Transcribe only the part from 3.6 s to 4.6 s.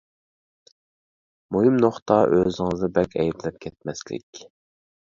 كەتمەسلىك.